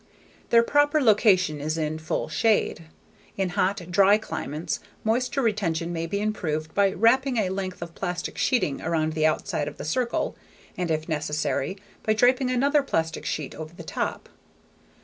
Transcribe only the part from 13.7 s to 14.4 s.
the top.